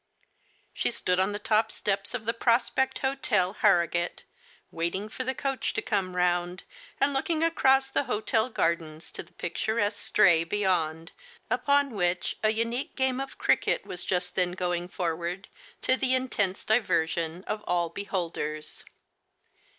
[0.73, 4.23] She stood on the top steps of the Prospect Hotel, Harrogate,
[4.71, 6.63] waiting for the coach to come round,
[6.99, 11.11] and looking across the hotel gardens to the picturesque Stray beyond,
[11.51, 15.47] upon which a unique game of cricket was just then going forward,
[15.83, 18.83] to the intense diversion of all beholders.